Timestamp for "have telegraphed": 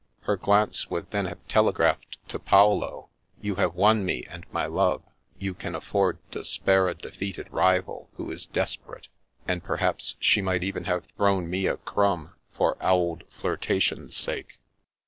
1.27-2.17